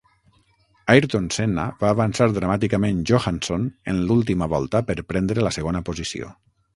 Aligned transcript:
Ayrton 0.93 1.25
Senna 1.35 1.65
va 1.83 1.91
avançar 1.95 2.27
dramàticament 2.37 3.03
Johansson 3.11 3.67
en 3.93 3.99
l'última 4.07 4.49
volta 4.55 4.81
per 4.89 4.97
prendre 5.13 5.45
la 5.49 5.53
segona 5.59 5.83
posició. 5.91 6.31